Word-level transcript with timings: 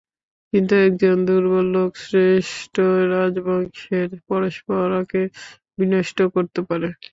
কিন্তু 0.53 0.73
একজন 0.87 1.17
দুর্বল 1.27 1.65
লোক 1.75 1.91
শ্রেষ্ট 2.03 2.75
রাজবংশের 3.11 4.09
পরম্পরাকে 4.27 5.21
বিনষ্ট 5.77 6.17
করতে 6.35 6.59
পারে। 6.69 6.87